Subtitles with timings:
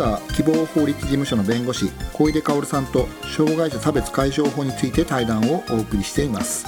[0.00, 3.06] は希望法律事務所の弁護士小出薫さんと
[3.36, 6.66] 障害者差別解消法について対談をお送りしています、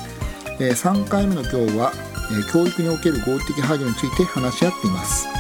[0.61, 1.93] えー3回目の今日は、
[2.31, 5.40] えー教育における合理的配慮について話し合っています。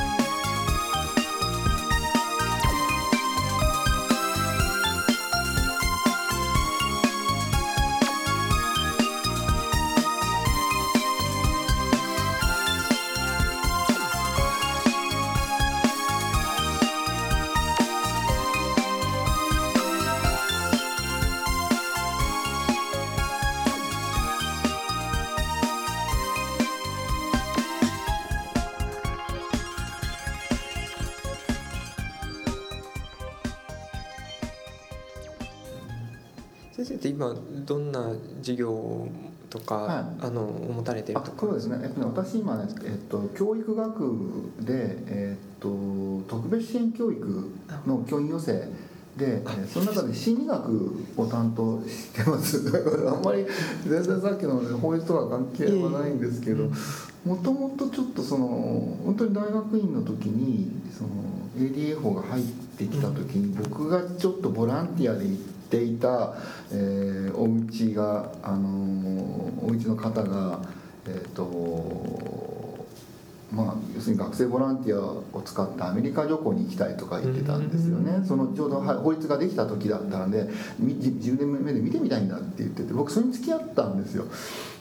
[37.21, 37.35] 今
[37.67, 39.07] どんな授業
[39.51, 40.27] とか、はい。
[40.27, 41.41] あの持たれてるあとか？
[41.41, 45.69] そうですね、えっとね、私今ね、えっと、教育学部で、えっと、
[46.29, 47.51] 特別支援教育
[47.87, 48.69] の教員養成で、
[49.19, 52.73] えーその中で心理学を担当してます。
[52.73, 53.45] だからあんまり
[53.87, 56.71] 全然さっきの、ね、法律とは関係はないんですけど
[57.25, 58.47] もともとちょっとその
[59.05, 61.11] 本当に大学院の時にその
[61.59, 62.45] ADA 法が入っ
[62.79, 65.37] てきた時に僕がちょっとボランティアで行っ
[65.71, 66.35] ていた、
[66.73, 70.61] えーお家があのお家の方が
[71.07, 72.61] えっ、と
[73.51, 78.25] まあ要するに学生ボランティアを使ってアメリカ旅行に行きたいとか言ってたんですよね。
[78.27, 80.49] そのちょうどはい法律ができた時だったので
[80.79, 84.25] みじ10年目で見てみたいんだって言ってて僕それに付き合ったんですよ。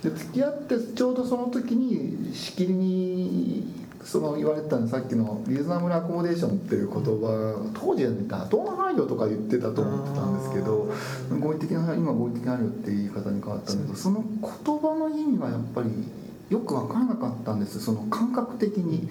[0.04, 10.92] で付き合ってちょうどその時にしきりにその言われてたのさっきのリーズナブルアコモデーションっていう言葉当時はね妥当な配慮とか言ってたと思ってたんですけど
[11.40, 15.90] 合理的な今合理的な配慮って言い方に変わったんだけどその言葉の意味がやっぱり
[16.50, 17.80] よく分からなかったんです。
[17.80, 19.08] その感覚的に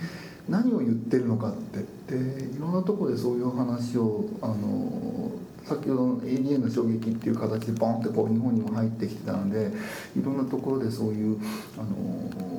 [0.49, 1.99] 何を言ってるのかって。
[2.09, 5.31] でいろんなところでそういう話をあの
[5.65, 9.71] 先ほどの ADA の衝撃っていう形でボンってこう日本にも入ってきてたので
[10.19, 11.39] いろんなところでそういう
[11.77, 12.58] あの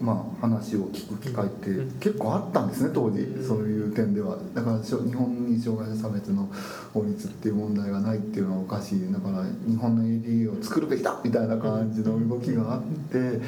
[0.00, 1.70] まあ話を聞く機会って
[2.00, 3.26] 結構あったんですね当時。
[3.46, 4.38] そういう点では。
[4.54, 6.48] だからしょ日本に障害者差別の
[6.94, 9.12] 法律っていう問題がないっていうのはおかしい。
[9.12, 13.40] だから日本の ADA を作るべきだみたいな感じの動きがあって。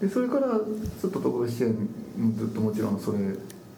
[0.00, 1.88] でそれからちょっと特別支援
[2.36, 3.18] ずっともちろんそれ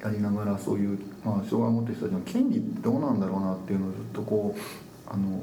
[0.02, 5.40] やりながらそういう、まあ、障害を持ってる人たちの権利ってどうなんだろうなっていうのをずっとこうあの、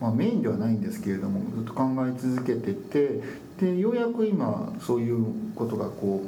[0.00, 3.20] まあ、メインではないんですけれどもずっと考え続けてて
[3.60, 6.22] でようやく今そういうことがこ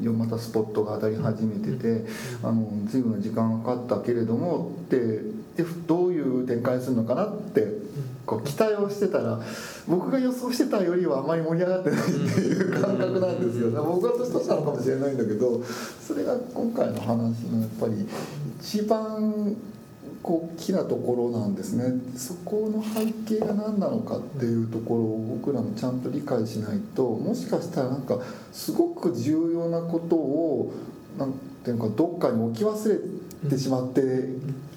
[0.00, 2.04] うよまたスポットが当たり始めてて
[2.42, 5.20] あの随分な時間がかかったけれどもで
[5.56, 7.68] でどういう展開するのかなって
[8.26, 9.38] こう期待をしてたら
[9.86, 13.70] 僕が予想してたよりはあまり盛り上がってないっていう感覚なんですよ。
[13.70, 18.08] だから僕は年としたのかもしれないんだけどそれが今回の話のやっぱり
[18.60, 19.56] 一番
[20.24, 28.18] 構大きなところなんですねそこの背景が何なのかっていうところを僕らもちゃんと理解しないともしかしたらなんか
[28.50, 30.72] すごく重要なことを
[31.18, 32.88] 何ていうかどっかに置き忘
[33.44, 34.00] れてしまって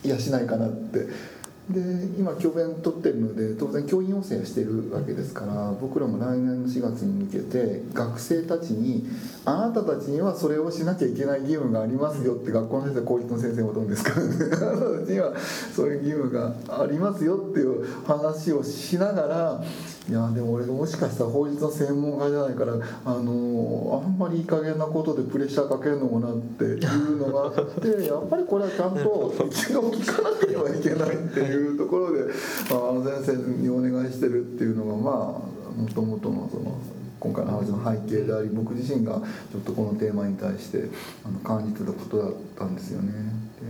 [0.05, 1.36] いやしないかなって。
[1.69, 1.81] で
[2.17, 9.05] 今教鞭取ってるので当然教員養成してるわけですから僕らも来年の4月に向けて学生たちに
[9.43, 14.11] 「あなたたちにはそれをしなきゃいけない義務がありますよ」って学校の先生公立の先生ほとんどですか？
[14.17, 15.33] ら ねあなたたちには
[15.75, 19.63] そういう義務がありますよっていう話をしながら
[20.09, 22.73] いやでも俺もしかしたら法律の専門家じゃないから
[23.05, 32.23] あのあんまりいい加減なことでプレッシャーかけるのもなっていうのがあって やっぱりこれはちゃんと一度聞かなければいけないっていうところで、
[32.69, 35.41] まあ、あの先生にお願いしてるっていうのがま
[35.77, 36.77] あもともとのその。
[37.19, 39.19] 今回の話の背景であり僕自身が
[39.51, 40.83] ちょっとこのテーマに対して
[41.25, 43.11] あの感じてたことだったんですよね。
[43.59, 43.67] で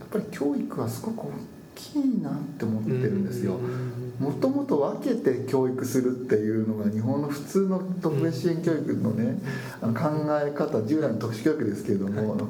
[0.00, 3.58] やっぱり教育はすごく大きいなって思ってるんですよ。
[4.18, 9.38] もともと分けて教育するっていうのが日本の普通の特別支援教育のね
[9.80, 10.10] あの考
[10.44, 12.48] え方従来の特殊教育ですけれども考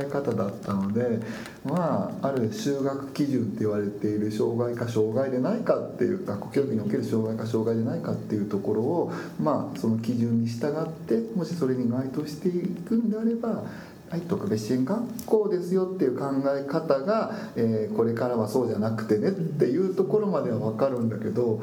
[0.00, 1.18] え方だったので
[1.64, 13.64] まあある就学基準って言われている障害か障害でないかっていう学校教育における障害か障害でないかっていうところをまあその基準に従ってもしそれに該当していくんであれば
[14.12, 21.62] はい、特別支援学校ですよっていう考え方が、えーこれからはそうじゃなくてねっていうところまでは分かるんだけど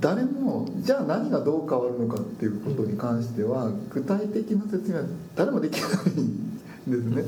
[0.00, 5.04] 誰もじゃあ何がどう変わるのかっていうことに関しては具体的な説明は
[5.36, 5.90] 誰もできない
[6.20, 7.24] んですね。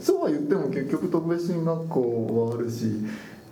[0.00, 2.86] そうは言っても結局特別支援学校はあるし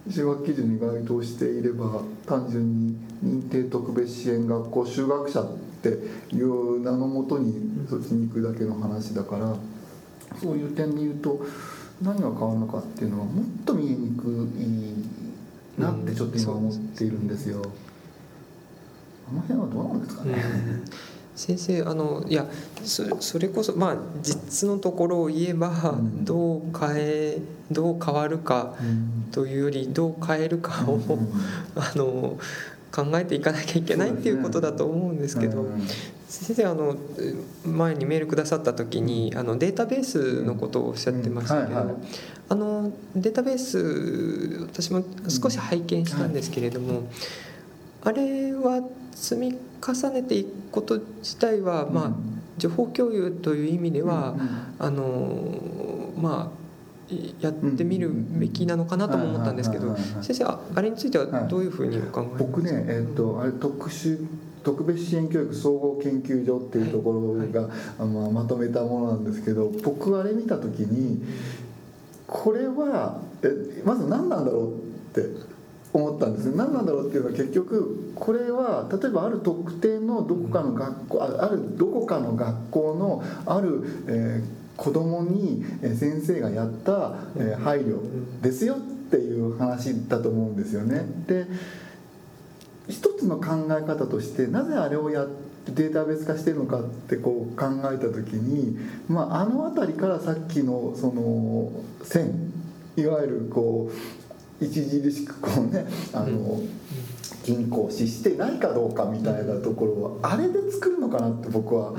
[0.08, 5.88] 就学基準に該当していれば単純に認定特別支援学校就学者って
[6.34, 9.54] いう名のもとにそっちに行くだけの話だから
[10.38, 11.40] そういう点で言うと
[12.02, 17.62] 何が変わるのかっていうのはもっと見えにくいなってちょっと今思っているんですよ。
[19.30, 20.34] あの辺はどうなんですかね。
[21.36, 22.46] 先生あのいや
[22.84, 26.24] そそれこそまあ実のところを言えば、うん。
[26.24, 27.38] どう変え
[27.70, 28.74] どう変わるか
[29.32, 31.00] というよりどう変えるかを、
[31.76, 32.38] あの
[32.92, 35.86] 考えていかなきゃいけないっていうことだと思うんですけど、うん
[36.30, 36.96] 先生あの
[37.66, 42.00] 前にメールくださった時にあのデータベースのことをおっしゃってましたけれど
[42.48, 47.02] あのデータベース私も少し拝見したんですけれども、
[48.02, 48.80] あれは
[49.12, 52.12] 積み重ねていくこと自体は、まあ
[52.58, 54.34] 情報共有という意味では、
[54.78, 56.52] あのま
[57.10, 62.44] あいやってみるべきなのかなとも思ったんですけど先生ああれについてはどういうふうにお考えですか？
[62.44, 64.26] 僕ね、えっとあれ特殊
[64.62, 67.68] 特別支援教育総合研究所っていうところが、
[67.98, 71.22] あまあ、まとめたものなんですけど僕あれ見た時に
[72.26, 75.50] これはえまず何なんだろうって
[75.92, 87.98] 思ったんです何なんだろうっていうのは結局これは例えばある特定のどこかの学校ああるどこかの学校のある、えー子供にえー先生がやった、えー配慮
[88.40, 88.78] ですよっ
[89.10, 91.04] ていう話だと思うんですよね。
[91.26, 91.46] で
[92.90, 95.26] 一つの考え方としてなぜあれをや
[95.66, 98.78] データベース化してるのかってこう考えた時に、
[99.08, 101.70] まあ、あの辺りからさっきのその
[102.02, 102.52] 線
[102.96, 103.90] いわゆるこ
[104.60, 106.60] う著しくこうねあの
[107.44, 111.94] 銀行を視してないかどうかみたいなところはあれで作るのかなって僕は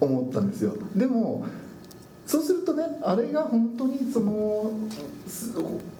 [0.00, 0.74] 思ったんですよ。
[0.94, 1.46] でも
[2.28, 4.70] そうするとねあれが本当にその
[5.26, 5.54] す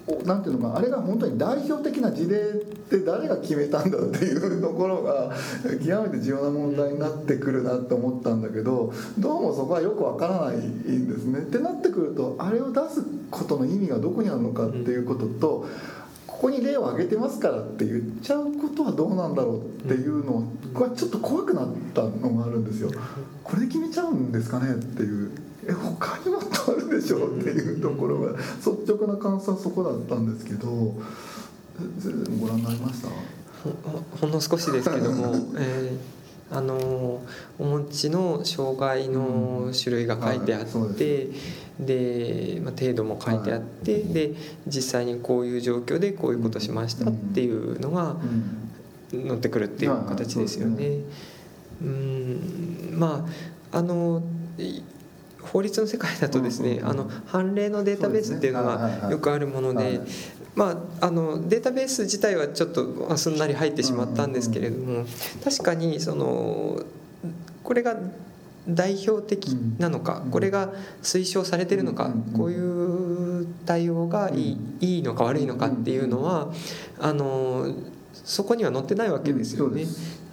[0.07, 2.55] おなんていうのかあれが本当に代表的な事例っ
[2.91, 5.35] て誰が決めたんだっていうところが
[5.83, 11.39] 極めて重要な問題になってくるなって思ったんだけどどうもそこはよくわからないんですね。
[11.39, 15.67] ってなってくるとあれを出すことの意味がどこにあるのかっていうことと。
[16.27, 22.93] ここに例を挙げてますからって言っちゃうことはどうなんだろうっていうのがちょっと怖くなったのがあるんですよ。
[23.43, 25.33] これで決めちゃうんですかねっていう
[25.69, 30.95] え他にもっとあるでしょうっていうところが率直な感想はそこだったんですけど
[31.79, 33.09] え先生もご覧になりました？
[33.09, 33.73] ほ
[34.21, 36.19] ほんの少しですけども、 えー
[36.51, 37.21] あの
[37.59, 41.29] お持ちの障害の種類が書いてあはいそうって、
[41.79, 44.33] で、まあ、程度も書いてあって、で
[44.67, 48.17] 実際にこういう状況でこういうことしましたっていうのが
[49.13, 49.29] うん。
[49.29, 51.01] 載ってくるっていう形ですよね。
[51.83, 53.27] うんま
[53.73, 54.23] ああの
[54.59, 54.81] い
[55.43, 60.01] 法律の世界だとですね、あの判例のデータベースっていうのがよくあるもので、はい。
[60.55, 65.07] まあ、あのデータベース自体はちょっとまあすんなり入ってしまったんですけれども
[65.45, 66.83] 確かにその
[67.63, 67.97] これが
[68.69, 76.53] 代表的なのかうんこれが推奨されてるのかうんこういう対応がいいいいのか悪いのかっていうのは
[76.99, 77.73] あの
[78.13, 79.85] そこには載ってないわけですよね。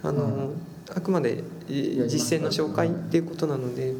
[0.02, 0.50] あの
[0.94, 3.94] あくまで実践の紹介っていうことなので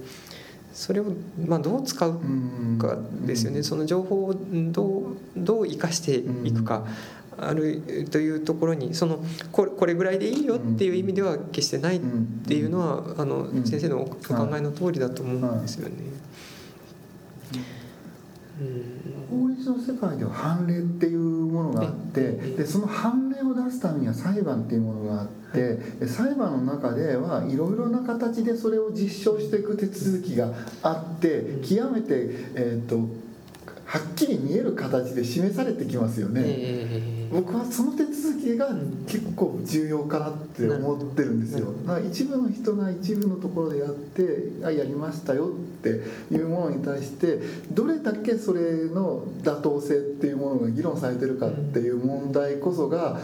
[0.77, 1.07] それを
[1.47, 6.87] まあどう使ううんかですよね、その情報をどうどう生かしていくか、
[7.39, 12.01] あるというところにそのこれこれぐらいでいいよっていう意味では決してないっ
[12.47, 13.65] ていうのは、あのん。
[13.65, 14.17] 先生のお考
[14.55, 15.95] えの通りだと思うんですよね。
[18.61, 32.07] うん法律の世界では判例っていうものがあってええでその判例を出すためには裁判っていうものがあってで裁判の中ではいろいろな形でそれを実証していく手続きがあって極めて、
[32.55, 32.97] えー、と
[33.85, 36.43] はっきり見える形で示されてきますよね。
[36.45, 38.05] え僕はその手
[38.47, 38.69] 続きが
[39.09, 41.73] 結構重要かなって思ってるんですよ。
[41.85, 44.23] だから一部の人が一部のところでやって
[44.65, 45.51] あやりましたよっ
[45.83, 45.89] て
[46.33, 47.41] いうものに対して
[47.73, 53.19] どれだけそれの妥当性っていうものが議論されてるかっていう問題こそが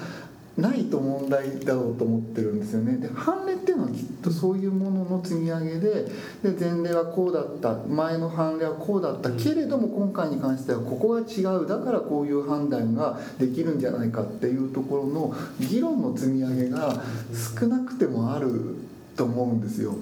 [0.56, 6.04] ないと問題だろうと思ってるんですよねで判例っていうのはきっとそういうものの積み上げで
[6.42, 17.02] で前例はこうだった前の判例はこうだったけれども今回に関してはここが違うだからこういう判断ができるんじゃないかっていうところの議論の積み上げが
[17.61, 18.76] 少なくてもある
[19.16, 19.94] と思うんですよ。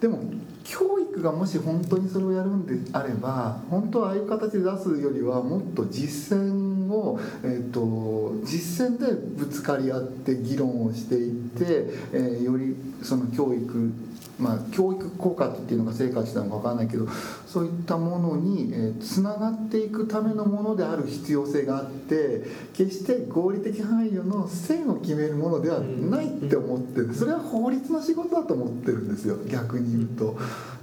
[0.00, 0.20] でも
[0.68, 11.64] 教育がもし本当にそれをやるんであれば本当はああいう形で出すよりはもっと実践を、えー、と実践でぶつかり合って議論をしていって、
[12.12, 13.92] えーよりその教育
[14.38, 17.08] まあ教育効果っていうのが成果したのか分かんないけど
[17.46, 27.14] そういったものにえーつながっていくためのものである必要性があって決して合理的配慮の線を決めるものではないって思ってる。
[27.14, 29.38] それは法律の仕事だと思ってるんですよ。
[29.50, 30.36] 逆に言うと。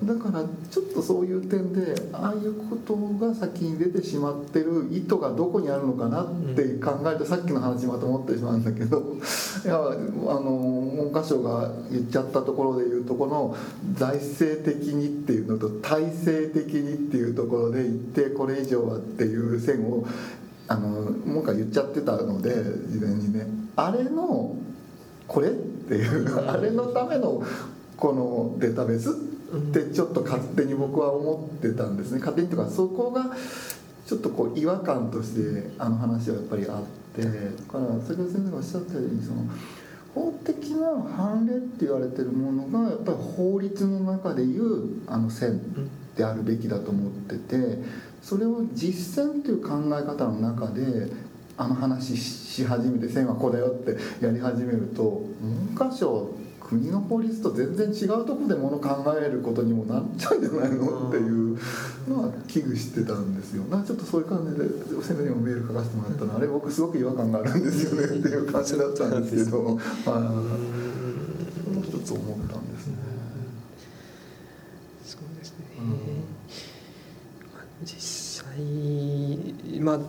[0.04, 9.16] だかからちょっとそういう点でああいうことが先に出てしまってる意図がどこにあるのかなって考えるとさっきの話また思ってしまうんだけど。
[9.64, 10.52] いやあの
[10.96, 13.56] 文科省が言っちゃったところで言うとこの
[13.94, 20.06] 財政的にっていうのと体制的にっていうところで一定これ以上はっていう線を
[20.68, 23.48] あの文科言っちゃってたので事前にね。
[23.76, 24.56] あれの
[25.28, 27.44] これっていうあれのための
[27.98, 29.14] このデータベースっ
[29.74, 32.20] てちょっと勝手に僕は思ってたんですね。
[32.20, 33.36] 勝手にとかそこが
[34.06, 36.84] ちょっとこう違和感としてあの話はやっぱりあっ
[37.16, 37.30] てだ
[37.72, 39.46] から先ほど先生がおっしゃったようにその
[40.16, 45.62] 法的な判例って言われてるものがやっぱり法律の中でいうあの線
[46.16, 47.80] であるべきだと思ってて
[48.24, 51.12] それを実践という考え方の中で
[51.58, 61.60] あの話し始めて線はこうだよってやり始めると文科省って国の法律と全然違うとこでもの考えることにもなっちゃうんじゃないのっていう
[62.08, 63.64] のは危惧してたんですよ。
[63.66, 64.68] なちょっとそういう感じで
[65.04, 69.80] 先生にもメール書かせてもらったのあれ僕すごく違和感があるんですよねっていう感じだったんですけどもう
[71.84, 72.96] 一つ思ったんですね。
[75.06, 75.66] そうですね、
[77.84, 80.00] 実際まあ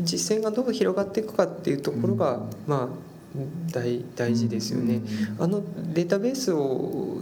[0.00, 3.13] 実践がどう広がっていくかっていうところが、まあ
[3.72, 5.00] 大大事ですよね。
[5.38, 5.62] あの
[5.92, 7.18] データベースを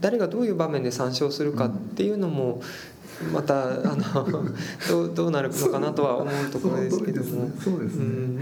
[0.00, 2.60] 誰がどういう場面で参照するかっていうのも
[3.32, 4.26] またあの
[4.88, 7.50] どうどうなるのかなとは思うところですけども。
[7.60, 8.40] そうですね、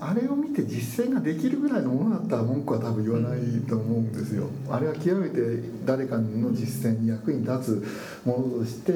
[0.00, 4.46] あれを見て実践ができるぐらいのものだったら文句は多分言わないと思うんですよ。
[4.68, 5.40] あれは極めて
[5.84, 8.92] 誰かの実践に役に立つものとして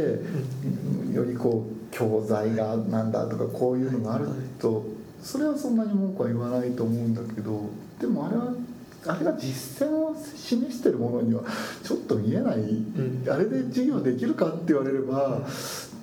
[1.12, 4.26] よりこう教材がなんだとかこういうのがある
[4.58, 4.84] と
[5.24, 8.52] それはそんなに文句は言わないと思うんだけどでもあれは
[9.06, 11.42] あれが実践を示してるものには
[11.82, 15.42] ちょっと見えない、うん、あれで授業できるかって言われれば、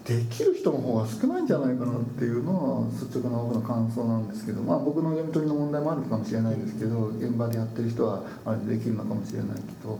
[0.05, 9.99] できる人の方が少ないんじゃないかなっていうのは率直な僕の感想なんですけどまあ僕の読み取りの問題もあるかもしれないですけど現場でやってる人はあれでできるのかもしれないけど。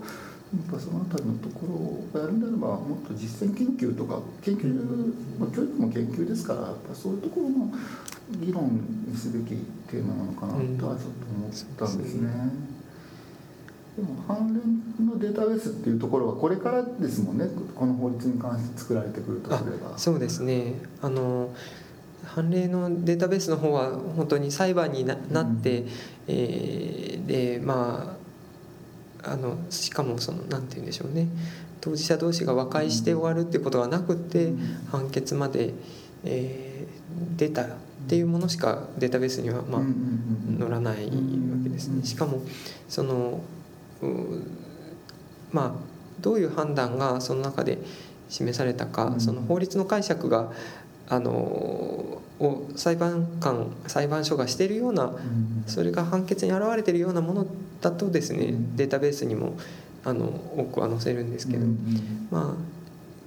[0.51, 1.65] やっぱその辺りのとこ
[2.13, 4.67] ろをやるんであればもっと実践研究とか研究、
[5.39, 7.71] まあ、教育も研究ですからやっぱそういうところの
[8.39, 9.55] 議論にすべき
[9.89, 12.29] テーマなのかなとはちょっと思ったんですね。
[13.97, 14.53] でも関
[14.97, 17.45] 連のデータベースっていうところはこれからですもんね。
[17.75, 19.97] この法律に関して作られてくるとすれば。
[19.97, 20.75] そうですね。
[21.01, 21.50] あの
[22.23, 25.88] 判例のデータベースの方は本当に裁判にななって、うん、
[26.27, 28.15] えー、でま
[29.23, 31.27] ああのしかもそのなんて言うんでしょうね。
[31.81, 35.73] 当事者同士が和解して終わるっていうことはなくて、うん、判決まで、
[36.23, 37.65] えー、出た
[38.05, 39.81] っていうものしかデータベースには、まあ、
[40.60, 41.12] 載らないわ
[41.63, 42.03] けですね。
[42.03, 42.41] しかも
[42.89, 43.41] その
[45.51, 45.72] まあ
[46.20, 47.79] どういう判断がその中で
[48.29, 50.51] 示されたか、その法律の解釈が
[51.08, 52.22] あのを
[52.75, 55.13] 裁判官裁判所がしているような、
[55.67, 57.48] それが判決に表れているようなもの
[57.81, 59.58] だとですね、データベースにも
[60.03, 60.25] あの
[60.58, 61.65] 多くは載せるんですけど、
[62.31, 62.80] まあ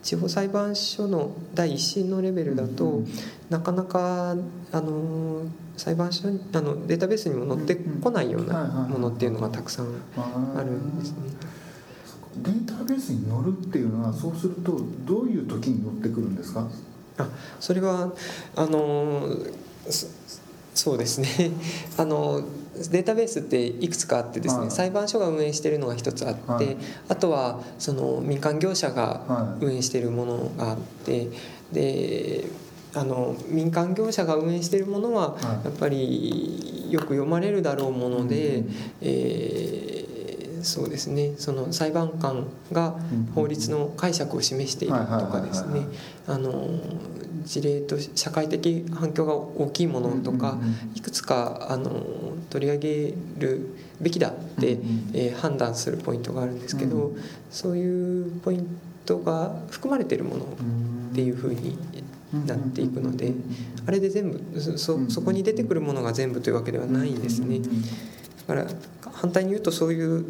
[0.05, 3.03] 地方裁判所の第一審のレベルだと、
[3.49, 4.37] なかなか
[4.71, 5.43] あの
[5.77, 9.87] 裁判所あのデータベースにも載ってこないようなものっていうのがたくさん
[10.57, 11.17] あるんですね。
[12.37, 16.69] データベースに載るっていうのはそうするとどういう時に載ってくるんですか？
[17.19, 18.13] あそれは
[18.57, 19.29] あの
[20.75, 21.29] そうですね。
[21.97, 22.43] あの
[22.91, 26.77] データベースっていくつかあってですね、はい、裁判所が運営しているのが一つあって、はい、
[27.09, 31.29] あとはその民間業者が運営しているものがあって
[31.73, 32.45] で
[32.95, 38.63] あの民間業者が運営しているものはやっぱりよく読まれるだろうもので、
[39.01, 41.35] えー、そうですね。
[41.37, 42.95] その裁判官が
[43.35, 45.87] 法律の解釈を示しているとかですね。
[46.29, 46.53] あの
[47.45, 50.59] 事例と社会的反響が大きいものとか
[50.95, 51.91] いくつかあの
[52.51, 54.79] 取り上げるべきだって、
[55.13, 57.13] えー、判断するポイントがあるんですけど
[57.51, 61.77] そういうポイントが含まれているものっていうふうに
[62.47, 63.33] なっていくので
[63.87, 67.61] あれで全部そそこに出てくるものが全部というわけではないんですね。
[68.47, 68.67] だから
[69.13, 70.27] 反対に言うとそういう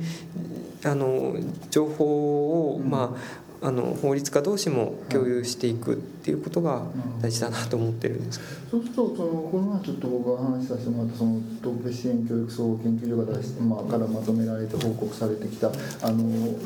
[0.85, 1.35] あの
[1.71, 6.83] 情報を、まあ、あの法律家同士も共有していくっていうことが
[7.23, 8.39] 大事だなと思ってるんです
[8.71, 16.59] そうするとそのこの前ちょっと僕が話させてもらったその特別支援教育総合研究所が出し、まあ、からまとめられて報告されてきたあの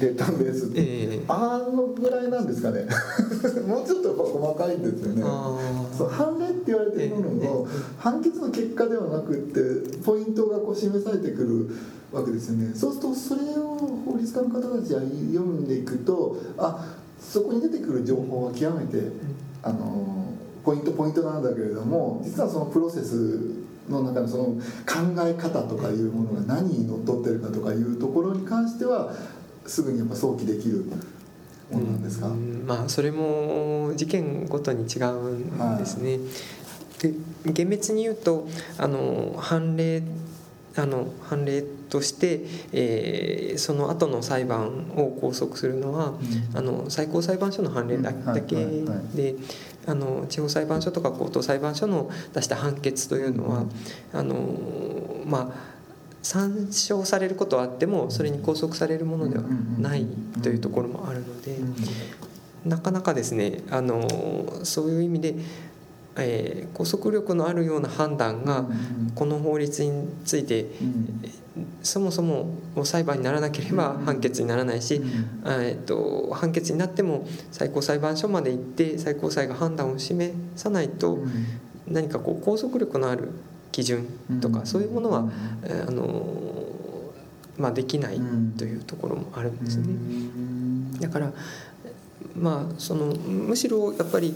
[0.00, 0.66] データベース。
[0.66, 1.20] って、え。
[1.24, 2.86] ー、あのぐらいなんですかね。
[3.66, 5.22] もうちょっと細かいんですよね。
[5.96, 7.66] そう判例って言われてるものの、
[7.98, 11.70] 判決の結果ではなくってポイントがこう示されてくる
[12.12, 12.74] わけですよね。
[12.74, 19.12] そうするとそれを法律家の方たちは読んでいくとあそこに出てくる情報は極めて、
[19.62, 20.32] あの
[20.64, 24.60] ポイントポイントなんだけれども実はそのプロセスの中のその考
[25.26, 29.12] え方とかいうものが何にのっとってるかとかいうところに関しては
[29.66, 30.84] すぐにやっぱ想起できる
[31.70, 36.10] ものなんですか、まあそれも事件ごとに違うんですね。
[36.12, 36.20] はい、
[37.44, 38.48] で厳密に言うと
[38.78, 40.02] あの判例
[40.76, 42.40] あの判例として、
[42.72, 46.10] えー、その後の裁判を拘束するのは、
[46.52, 48.56] うん、あの最高裁判所の判例だけ。
[49.14, 49.34] で
[49.86, 53.70] あの地方裁判所とか高等裁判所の出した判決というのは、うん、
[54.12, 55.80] あのまあ
[56.22, 59.44] 参照されることはあってもそれに拘束されるものでは
[59.78, 60.06] ない
[60.42, 61.56] というところもあるので
[62.64, 64.06] なかなかですねあの
[64.64, 65.34] そういう意味で
[66.20, 68.66] えー、拘束力のあるような判断が
[69.14, 70.66] この法律について、
[71.82, 75.02] そもそも裁判にならなければ判決にならないし、
[75.44, 81.18] えー、と判決になっても最高裁判所まで行って最高裁が判断を示さないと
[81.88, 83.30] 何かこう拘束力のある
[83.72, 84.06] 基準
[84.40, 85.28] とかそういうものは、
[85.86, 86.50] あの
[87.58, 88.20] まあ、できない
[88.56, 89.86] というところもあるんですね。
[91.00, 91.32] だから
[92.36, 94.34] まあそのむしろやっぱり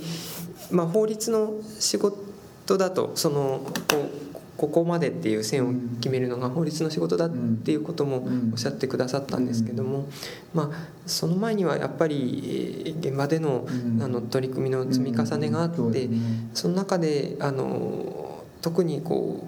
[0.70, 4.24] まあ、法律の仕事だとそのこう
[4.56, 7.30] ここまでっていう線を決めるのが法律の仕事だっ
[7.64, 10.06] ていうこともおっしゃってくださったんですけども、
[10.54, 13.66] まあ、その前にはやっぱり現場での
[14.00, 16.08] あの取り組みの積み重ねがあって
[16.54, 19.44] その中であの特にこ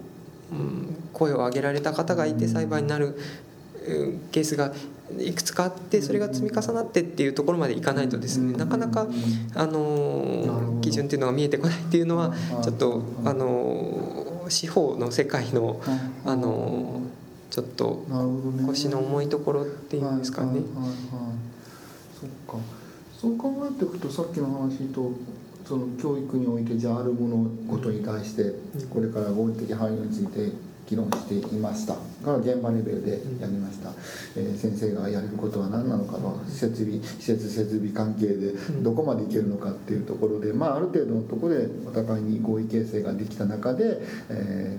[0.50, 3.16] う、うん、声を上げられた方がいて裁判になる
[4.32, 4.72] ケースが
[5.18, 9.06] いくつかあってそれが積み重なってっていうところまでいかないとですねなかなか
[9.54, 15.80] あの基準っていうのが見えてこないっていうのはちょっとあの司法の世界の
[16.24, 17.02] あの
[17.50, 18.04] ちょっと
[18.66, 20.60] 腰の重いところっていうんですかね。
[23.20, 25.12] そう考えていくとさっきの話と
[25.66, 28.54] その教育においてじゃああるものことに対して
[28.90, 30.52] これから合理的配慮について
[30.88, 31.96] 議論していました。
[32.24, 33.90] が現場レベルでやりました、
[34.36, 44.78] えー、先生がやれることは何なのかと設備施設設備関係でどこまでいけるのかっていうところで、まあ、ある程度のところでお互いに合意形成ができた中で、え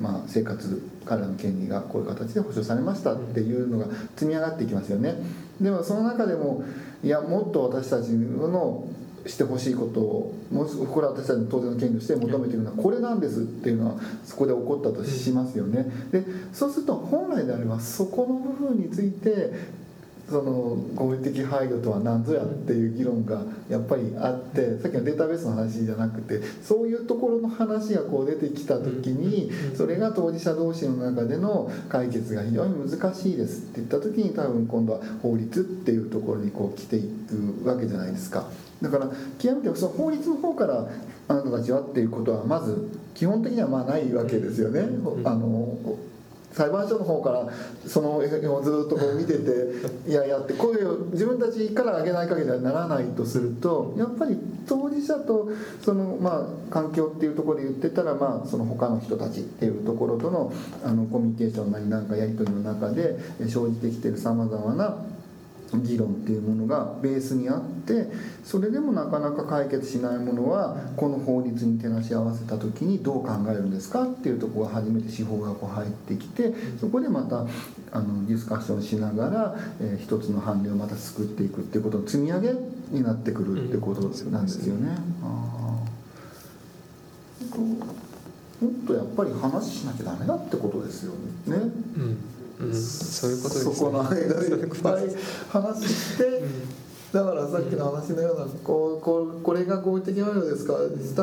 [0.00, 5.14] ーまあ、生活彼らの権利がこういう形で保障されましたっていうのが積み上がっていきますよね。
[5.60, 6.64] でもその中でも
[7.02, 8.86] いやもっと私たちの
[9.26, 15.86] してほしいことをもうこれは私たちの当然の権利として求めているのはこれなんですっていうのはそこで起こったとしますよね。
[16.12, 19.52] でそうすると本来であればそこの部分について
[20.28, 38.48] その合理的配慮とは何ぞやっていう議論がやっぱりあってさっきのデータベースの話じゃなくてそういうところの話がこう出てきた時にそれが当事者同士の中での解決が非常に難しいですって言った時に多分今度は法律っていうところにこう来ていくわけじゃないですか。
[38.82, 39.08] だから
[39.38, 40.86] 極めてその法律の方から
[41.28, 44.82] あなたたちはっていうことはまず基本的にはまあないわけですよね。
[45.24, 45.78] あの
[46.56, 47.46] 裁判所の方から
[47.86, 55.50] その絵をずっとこう見てていやいやって声を自分たちから上げない限りはならないとするとやっぱり当事者と
[55.82, 60.50] そのまあ環境っていうところで言ってたらまあその他の人たちっていうところとの
[60.82, 64.96] あのコミュニケーションなりなんかやり取りの中で生じてきてるさまざまな
[65.74, 68.08] 議論っていうものがベースにあって
[68.44, 77.46] それでもなかなか解決しないものはこの法律に照らし合わせた時にどう考えるんですかっていうところが初めて司法がこう入ってきてそこでまた
[77.92, 82.52] あのディスカッションしながら、えー、一つの判例をまた作っていくっていうことの積み上げ
[82.90, 84.96] になってくるってことなんですよね。
[88.60, 91.12] もっとやっぱり話しなきゃダメだってことですよ
[91.46, 91.56] ね。
[91.56, 91.56] う
[92.00, 95.04] んうん、そういうことです、ね、そこの間でいっぱい
[95.50, 96.50] 話して、うん、
[97.12, 100.74] だからさっきの話のようなこうこうこれが合理的なのですか？
[100.74, 101.14] 私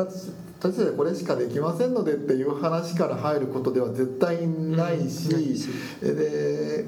[0.60, 5.30] たちこれしかできませんのでっていう話から入ることでは絶対ないし、
[6.02, 6.86] うん、で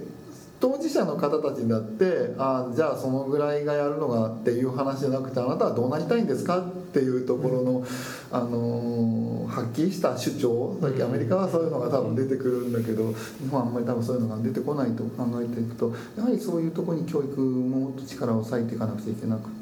[0.59, 7.85] 当事者の方たちだってあじゃあそのぐらいがやるのがっていう話じゃなくてあなたはどうなりたいんですかっていうところの、
[8.31, 19.55] あのはっきりした主張さっきアメリカはそういうのが多分出てくるんだけど日本はあんまり多分そういうのが出てこないと考えていくとやはりそういうとこに教育ももっと力を割いていかなくちゃいけなくて。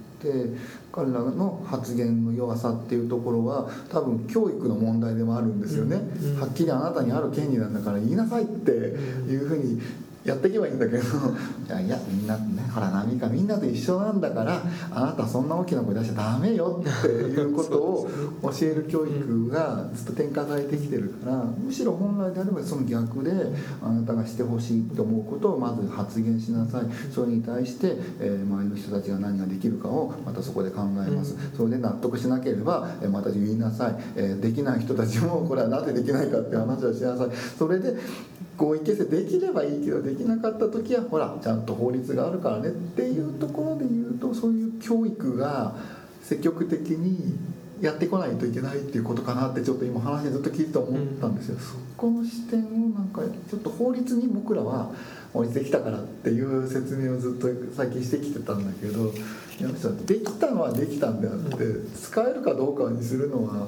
[0.94, 5.98] 彼らの発言の弱さっていうところは多分教育の問題でもあるんですよね、
[6.40, 9.82] はっきりあなたにある権利なんだから言いなさいっていうふうに
[10.26, 18.10] やっていけばいいんだけどいやみんなねほら波かみんなと一緒なんだからあなたそんな大きな声出しちゃダメよっていうことを
[18.44, 23.32] 教える教育がずっと転換されてきてるからむしろ本来であればその逆で
[23.82, 26.86] あなたがしてほしいと思うことをまず発言しなさい。
[27.12, 31.36] それに対して、えー周りの人たちが何ができるかをまたそこで考えます。
[31.56, 37.30] それで納得しなければ、えーまた言いなさい、えーできない人たちもこれはなぜできないかって話をしなさい。
[37.58, 37.96] それで
[38.58, 45.76] 合意形成できればいいけどできなかった時はほらちゃんと法律があるからねっていうところで言うとそういう教育が
[46.22, 47.38] 積極的に
[47.82, 52.64] やってこないといけないっていうことかなってちょっと今話ずっと聞いてて思ったんですよ、そこの視点を
[52.98, 54.92] なんかちょっと法律に僕らは
[55.34, 59.12] 法律できたからっていう説明をずっと最近してきてたんだけど
[60.06, 61.66] できたのはできたんであって
[62.02, 63.68] 使えるかどうかにするのは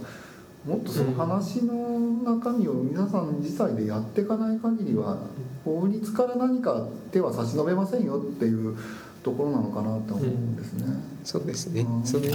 [0.66, 5.18] もっとその話の中身を皆さん自体でやっていかない限りは
[5.64, 8.76] 法律から何か手は差し伸べませんよっていう
[9.24, 10.86] ところなのかなと思うんですね。
[11.24, 11.82] そうですね。
[11.82, 12.06] うん。
[12.06, 12.34] そういう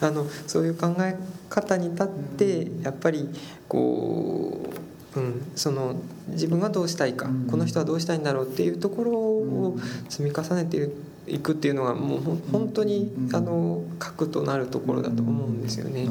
[0.00, 3.28] あのそういう考え方に立ってやっぱり
[3.68, 4.70] こ
[5.16, 5.96] う、うん、その
[6.28, 7.46] 自分はどうしたいか、うん。
[7.46, 10.80] この人はどうしたいんだろうっていうところを積み重ねてい
[11.38, 13.36] くっていうのがもう本当にうん。
[13.36, 16.08] あの核となるところだと思うんですよね。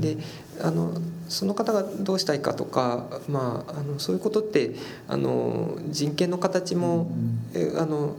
[0.00, 0.18] で
[0.60, 0.94] あの
[1.28, 4.76] その方がどうしたいかとか、まあ、あのそういうことって
[5.08, 7.10] あの人権の形も、
[7.52, 8.14] えあの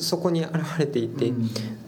[0.00, 1.32] そこに現れていて、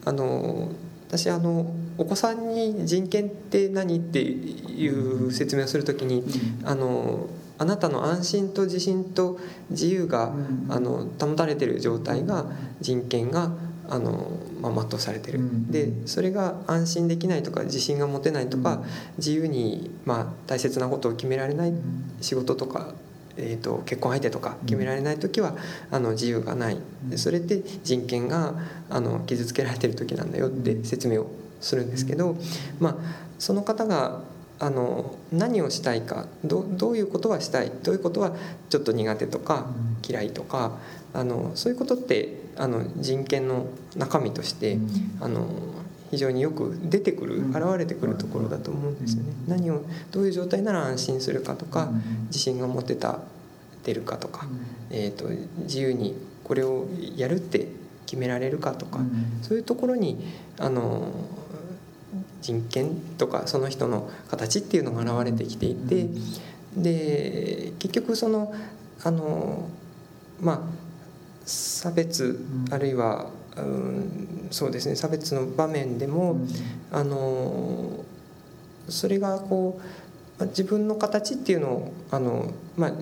[0.04, 0.70] あの
[1.09, 6.24] 私あのお子さんに人権って何っていう説明をするときに
[6.64, 7.28] あの
[7.59, 9.38] あなたの安心と自信と
[9.71, 10.33] 自由が
[10.68, 12.47] あの保たれている状態が
[12.81, 13.51] 人権が
[13.88, 15.71] あの、まあ、全うされてる、うん。
[15.71, 18.83] でそれが安心できないとか自信が持てないとか、
[19.16, 21.73] 自由に、まあ、大切なことを決められない
[22.21, 22.94] 仕事とか、
[23.37, 25.57] えー、と結婚相手とか決められない時は、
[25.90, 26.77] あの自由がない。
[27.09, 28.55] でそれって人権が
[28.90, 32.37] あの傷つけられてる時なんだよって説明をするんですけど、
[32.79, 32.97] まあ、
[33.38, 34.21] その方が
[34.61, 38.35] あの何をしたいかどどういうことはしたいどういうことは
[38.68, 39.66] ちょっと苦手とか
[40.07, 40.79] 嫌いとか
[41.14, 43.66] あのそういうことってあの人権の
[43.97, 44.79] 中身として、
[45.21, 45.47] あの
[46.11, 47.51] 非常によく出てくるうん。
[47.51, 49.33] 現れてくるところだと思うんですよね。
[49.47, 49.51] うん。
[49.51, 51.90] 何をどういう状態なら安心するかとか
[52.27, 53.21] 自信が持てた
[53.85, 54.47] 出るかとか、
[54.90, 55.29] えー、と
[55.62, 57.68] 自由にこれをやるって
[58.07, 59.01] 決められるかとか、
[59.42, 60.18] そういうところに
[60.59, 61.09] あの
[62.40, 66.09] 人権とかその人の形っていうのが現れてきていて、
[66.77, 68.55] で結局その
[69.03, 69.68] あの
[70.40, 70.61] まあ
[71.44, 72.74] 差別うん。
[72.74, 76.38] あるいは、うん、そうですね差別の場面でも、
[76.92, 78.05] あの
[78.88, 79.81] それがこ
[80.38, 82.92] う自分の形っていうのをあの、まあ、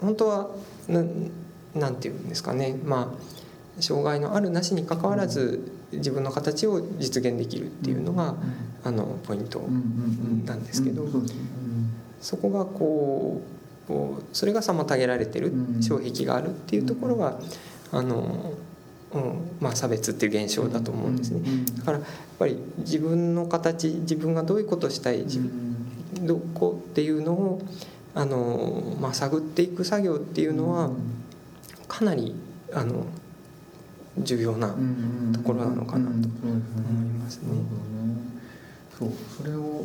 [0.00, 0.48] 本当は
[0.88, 1.02] な
[1.74, 3.14] なんていうんですかね、ま
[3.78, 5.60] あ、障害のあるなしにかかわらず
[5.92, 8.34] 自分の形を実現できるっていうのが、
[8.84, 9.60] あのポイント
[10.44, 11.06] なんですけど、
[12.20, 13.56] そこがこう
[14.32, 15.82] それが妨げられてるうん。
[15.82, 17.38] 障壁があるっていうところが、
[17.92, 18.52] あの
[19.12, 21.40] うんまあ、差別っていう現象だと思うんですね。
[21.78, 27.62] だからやっぱり自分の形自分がどういうことをしたい自分どこっていうのを
[28.14, 30.90] あの、まあ、探っていく作業っていうのは
[31.88, 32.34] かなり
[32.72, 33.06] あの
[34.18, 34.68] 重要な
[35.32, 36.22] ところなのかなと思い
[37.18, 37.48] ますね。
[38.98, 39.84] そうそれを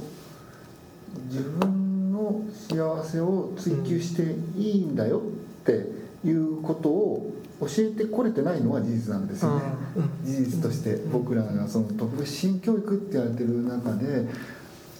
[1.30, 5.22] 自分の幸せを追求していいんだよっ
[5.66, 5.86] て
[6.26, 9.66] いうことを教えてこれてないのは事実なんですよね。
[9.98, 10.96] うん事実として。
[11.12, 14.28] 僕らがその特別支援教育って言われてる中で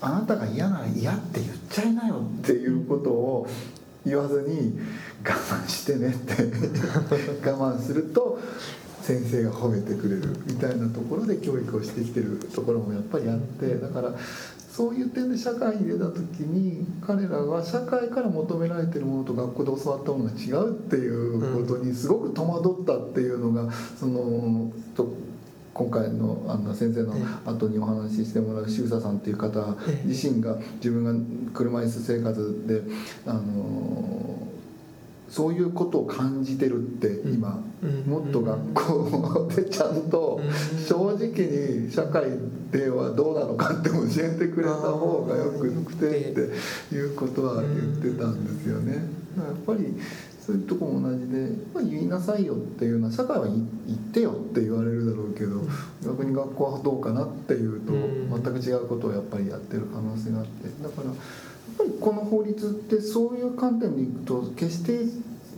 [0.02, 3.48] あなたが嫌なら嫌って言っちゃいなよっていうことを
[4.06, 4.80] 言わずに
[5.24, 6.34] 我慢してねって。
[7.50, 8.40] 我慢すると
[9.12, 14.16] 先生が褒めてくれるみたいなところで教育をしてきてるところもやっぱりあってだから
[14.72, 25.14] そういう点で社会に出た時に彼らは社会から求められてるものと学校で教わったものが違うっていうことにすごく戸惑ったっていうのがそのと
[25.74, 27.14] 今回のあの先生の
[27.46, 32.82] 後にお話ししてもらう修佐さんっていう方ええ自身が自分が車椅子生活で
[33.26, 34.48] あの
[35.32, 38.02] そういうことを感じてるって今うん。
[38.02, 40.84] もっと学校 でちゃんとうん。
[40.84, 42.26] 正直に社会
[42.72, 46.36] ではどうなのかって教えてくれた方がよくってっ
[46.90, 48.94] ていうことは言ってたんですよね。
[49.38, 49.96] やっぱり
[50.46, 53.56] そういうとこも同じで、まあ、言いなさいよっていうのは社会は言
[53.88, 55.62] 言ってよって言われるだろうけど
[56.04, 58.44] 逆に学校はどうかなっていうとうん。
[58.44, 60.68] 全く違うことをやっぱりやってる可能性があって。
[60.84, 61.14] だから
[61.82, 65.00] ぱりこの法律ってそういう観点でいくと決して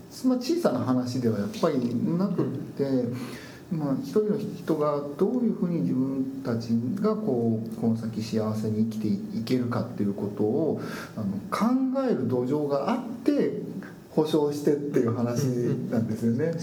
[0.09, 1.77] そんな小さな話ではやっぱり
[2.17, 2.45] なくっ
[2.77, 3.43] て。
[3.71, 6.67] まあ、一人の人がどういうふうに自分たち
[7.01, 10.81] がこうこの先幸せに生きていけるかっていうことを
[11.17, 11.73] あの考
[12.07, 13.53] える土壌があって
[14.11, 15.45] 保障してっていう話
[15.89, 16.53] なんですよね。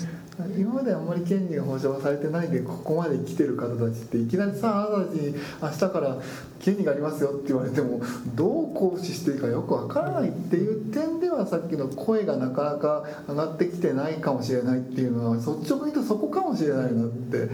[0.56, 6.16] 今まであんまり権利が保障されてないでここまで来てる方たちっていきなりさあなたたちに明日から
[6.60, 8.00] 権利がありますよって言われても
[8.34, 17.48] どう行使していいかよくわからないっていう点ではさっきの声がなかなか上がってきてないかもしれないっていうのは率直に言うとそこかもしれないなって。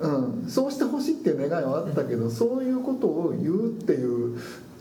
[0.00, 4.38] うん、そうしてほしいっていう願いはあったけどそういうことを言うっていう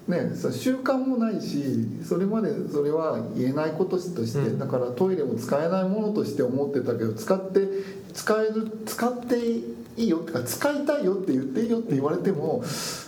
[0.08, 7.68] ね、習慣もないしそれまでそれは言えないこととして、うん、だからトイレも使えないものとして思ってたけど使って
[8.14, 9.64] 使える使ってい
[9.98, 12.64] いよってか使いたいよって言っていいよって言われても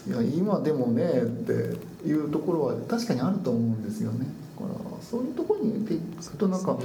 [0.08, 4.28] いや今でもねっていうところは確かにあると思うんですよね。
[4.60, 6.78] だからそういうところにていくとなんか。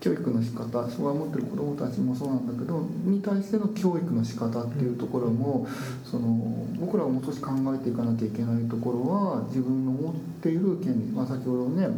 [0.00, 5.66] 教育の仕方障害を持ってる子どもたちもそうなんだけどに対しての教育の仕方っていうところも
[6.04, 6.28] その
[6.78, 11.88] 僕らがもう少し考えていかなきゃいけないところは自分の持っている権利、まあ、先ほどね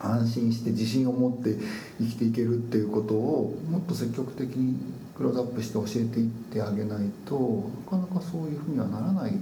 [0.00, 1.56] 安心して自信を持って
[2.00, 4.76] 生きていけるっていうことをもっと積極的に
[5.16, 9.32] クローズアップして教えていってあげないとなかなかそういうふうにはならない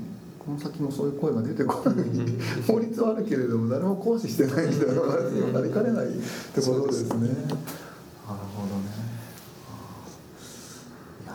[0.47, 2.05] この先もそういう声が出てこない。
[2.69, 7.19] 法律はあるけれども誰も行使してないみたいな話になりかねないってことですね。
[7.19, 8.87] なるほどね。
[11.25, 11.35] いや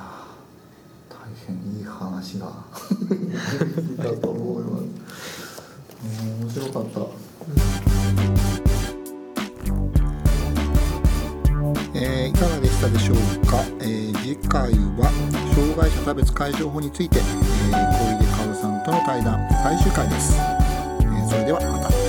[1.09, 2.45] 大変いい話が
[4.01, 5.11] だと思います。
[6.01, 7.01] 面白かった、
[11.93, 15.11] えー、いかがでしたでしょうか、えー、次回は
[15.53, 18.30] 障害者差別解消法について、えー、小出
[18.81, 22.00] 薫さんとの対談最終回です、えー、それではまた。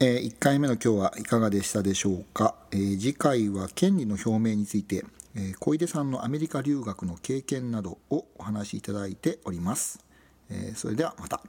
[0.00, 9.98] え、1回目の今日はいかがでしたでしょうか、えー、次回は権利の表明について、えー、小出さんのアメリカ留学の経験などをお話しいただいております、
[10.50, 11.40] えそれではまた。